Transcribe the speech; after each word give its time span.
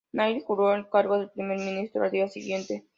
Najib 0.13 0.45
juró 0.47 0.73
el 0.73 0.89
cargo 0.89 1.19
de 1.19 1.27
primer 1.27 1.59
ministro 1.59 2.01
al 2.03 2.09
día 2.09 2.27
siguiente. 2.27 2.87